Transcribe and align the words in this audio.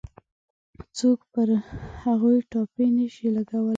څوک 0.97 1.19
پر 1.33 1.47
هغوی 2.03 2.37
ټاپې 2.51 2.85
نه 2.97 3.05
شي 3.13 3.27
لګولای. 3.35 3.69